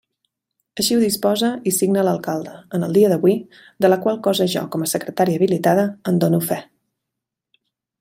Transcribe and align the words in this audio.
Així 0.83 0.95
ho 0.95 1.01
disposa 1.03 1.49
i 1.71 1.73
signa 1.75 2.05
l'alcalde, 2.07 2.55
en 2.79 2.87
el 2.89 2.97
dia 2.99 3.13
d'avui, 3.13 3.37
de 3.85 3.93
la 3.95 4.01
qual 4.07 4.21
cosa 4.29 4.51
jo, 4.57 4.67
com 4.77 4.87
a 4.89 4.93
secretària 4.97 5.41
habilitada, 5.43 5.89
en 6.13 6.23
dono 6.25 6.45
fe. 6.51 6.63